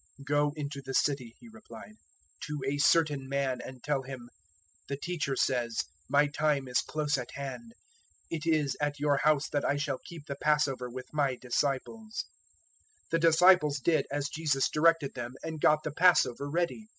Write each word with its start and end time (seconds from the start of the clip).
026:018 0.23 0.25
"Go 0.25 0.51
into 0.55 0.81
the 0.81 0.93
city," 0.95 1.35
He 1.39 1.47
replied, 1.47 1.93
"to 2.47 2.59
a 2.67 2.79
certain 2.79 3.29
man, 3.29 3.61
and 3.63 3.83
tell 3.83 4.01
him, 4.01 4.31
`The 4.89 4.99
Teacher 4.99 5.35
says, 5.35 5.83
My 6.09 6.25
time 6.25 6.67
is 6.67 6.81
close 6.81 7.19
at 7.19 7.29
hand. 7.35 7.75
It 8.31 8.47
is 8.47 8.75
at 8.81 8.99
your 8.99 9.17
house 9.17 9.47
that 9.49 9.63
I 9.63 9.75
shall 9.77 9.99
keep 10.03 10.25
the 10.25 10.37
Passover 10.41 10.89
with 10.89 11.13
my 11.13 11.35
disciples.'" 11.35 12.25
026:019 13.09 13.11
The 13.11 13.19
disciples 13.19 13.79
did 13.79 14.07
as 14.09 14.29
Jesus 14.29 14.69
directed 14.71 15.13
them, 15.13 15.35
and 15.43 15.61
got 15.61 15.83
the 15.83 15.91
Passover 15.91 16.49
ready. 16.49 16.87